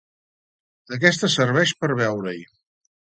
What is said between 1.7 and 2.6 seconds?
per veure-hi.